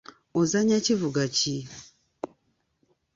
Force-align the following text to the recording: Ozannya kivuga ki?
Ozannya 0.39 0.77
kivuga 0.85 1.23
ki? 1.35 1.53